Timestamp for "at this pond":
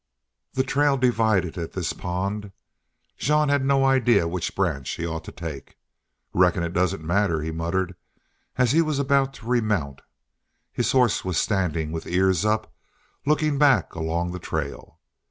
1.59-2.51